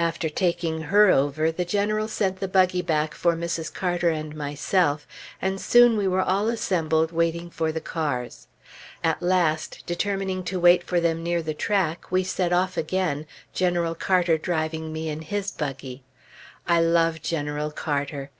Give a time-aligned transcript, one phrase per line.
[0.00, 3.72] After taking her over, the General sent the buggy back for Mrs.
[3.72, 5.06] Carter and myself,
[5.40, 8.48] and soon we were all assembled waiting for the cars.
[9.04, 13.94] At last, determining to wait for them near the track, we started off again, General
[13.94, 16.02] Carter driving me in his buggy.
[16.66, 18.30] I love General Carter.